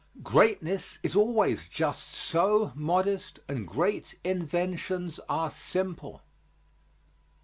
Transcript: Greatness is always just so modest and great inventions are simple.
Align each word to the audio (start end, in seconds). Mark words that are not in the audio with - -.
Greatness 0.23 0.97
is 1.03 1.15
always 1.15 1.67
just 1.67 2.07
so 2.07 2.71
modest 2.73 3.39
and 3.47 3.67
great 3.67 4.17
inventions 4.23 5.19
are 5.29 5.51
simple. 5.51 6.23